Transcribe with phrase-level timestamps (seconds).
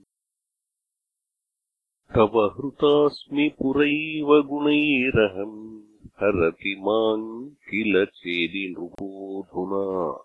[2.14, 5.79] तव हृतास्मि पुरैव गुणैरहम्
[6.22, 10.24] हरति माम् किल चेदि नृपोऽधुना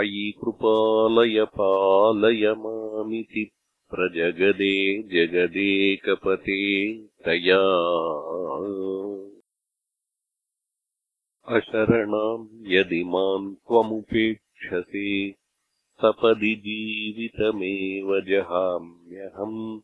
[0.00, 3.50] अयि कृपालय पालय मामिति
[3.90, 7.60] प्रजगदे जगदेकपते तया।
[11.56, 15.34] अशरणाम् यदि माम् त्वमुपेक्षसे
[16.02, 19.80] सपदि जीवितमेव जहाम्यहम्।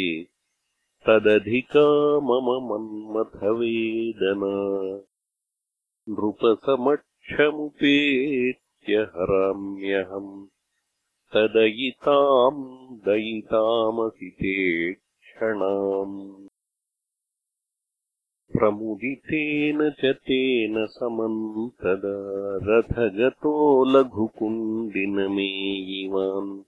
[1.06, 1.86] तदधिका
[2.20, 4.54] मम मन्मथवेदना।
[6.10, 10.48] नृपसमक्षमुपेत्य हराम्यहम्
[11.34, 12.64] तदयिताम्
[13.06, 14.56] दयितामसि ते
[14.94, 16.18] क्षणाम्
[18.58, 26.62] प्रमुदितेन च तेन समम् तदा रथगतो लघुकुण्डिनमेयिवान्।